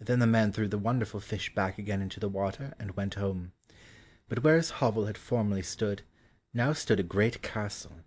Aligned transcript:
Then 0.00 0.20
the 0.20 0.26
man 0.26 0.52
threw 0.52 0.68
the 0.68 0.78
wonderful 0.78 1.20
fish 1.20 1.54
back 1.54 1.76
again 1.76 2.00
into 2.00 2.18
the 2.18 2.30
water, 2.30 2.72
and 2.78 2.96
went 2.96 3.12
home. 3.16 3.52
But 4.26 4.42
where 4.42 4.56
his 4.56 4.70
hovel 4.80 5.04
had 5.04 5.18
formerly 5.18 5.60
stood, 5.60 6.00
now 6.54 6.72
stood 6.72 6.98
a 6.98 7.02
great 7.02 7.42
castle. 7.42 8.00